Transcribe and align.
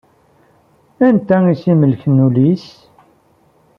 Anta 1.07 1.37
i 1.45 1.47
as-imelken 1.51 2.23
ul-is? 2.25 2.67